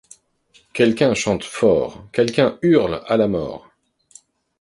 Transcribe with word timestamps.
Quelqu’un 0.73 1.13
chante 1.13 1.43
fort, 1.43 2.07
quelqu’un 2.11 2.57
hurle 2.63 3.03
à 3.05 3.17
la 3.17 3.27
mort. 3.27 3.69